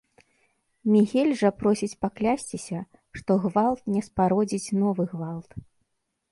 [0.93, 2.79] Мігель жа просіць паклясціся,
[3.21, 5.49] што гвалт не спародзіць новы гвалт.